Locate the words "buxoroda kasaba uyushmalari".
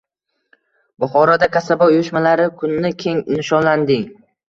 0.99-2.45